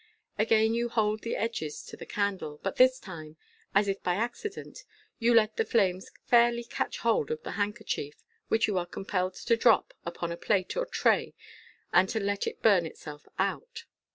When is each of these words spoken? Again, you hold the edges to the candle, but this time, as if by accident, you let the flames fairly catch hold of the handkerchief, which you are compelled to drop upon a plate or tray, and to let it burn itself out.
Again, 0.39 0.73
you 0.73 0.89
hold 0.89 1.21
the 1.21 1.35
edges 1.35 1.83
to 1.83 1.95
the 1.95 2.07
candle, 2.07 2.59
but 2.63 2.77
this 2.77 2.97
time, 2.99 3.37
as 3.75 3.87
if 3.87 4.01
by 4.01 4.15
accident, 4.15 4.83
you 5.19 5.31
let 5.31 5.57
the 5.57 5.63
flames 5.63 6.09
fairly 6.25 6.63
catch 6.63 6.97
hold 7.01 7.29
of 7.29 7.43
the 7.43 7.51
handkerchief, 7.51 8.23
which 8.47 8.65
you 8.65 8.79
are 8.79 8.87
compelled 8.87 9.35
to 9.35 9.55
drop 9.55 9.93
upon 10.03 10.31
a 10.31 10.37
plate 10.37 10.75
or 10.75 10.87
tray, 10.87 11.35
and 11.93 12.09
to 12.09 12.19
let 12.19 12.47
it 12.47 12.63
burn 12.63 12.87
itself 12.87 13.27
out. 13.37 13.85